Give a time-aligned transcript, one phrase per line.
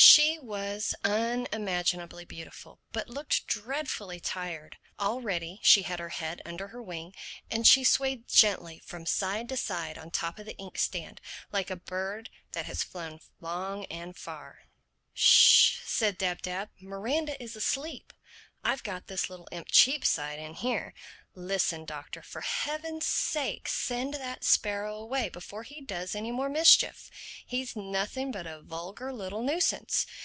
[0.00, 4.76] She was unimaginably beautiful but looked dreadfully tired.
[5.00, 7.16] Already she had her head under her wing;
[7.50, 11.20] and she swayed gently from side to side on top of the ink stand
[11.50, 14.60] like a bird that has flown long and far.
[15.14, 16.70] "Sh!" said Dab Dab.
[16.80, 18.12] "Miranda is asleep.
[18.62, 20.92] I've got this little imp Cheapside in here.
[21.34, 27.08] Listen, Doctor: for Heaven's sake send that sparrow away before he does any more mischief.
[27.46, 30.04] He's nothing but a vulgar little nuisance.